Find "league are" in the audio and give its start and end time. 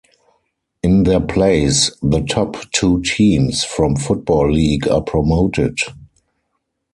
4.51-5.03